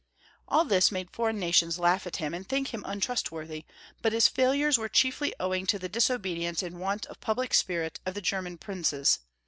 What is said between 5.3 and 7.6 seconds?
owing to the disobedience and want of public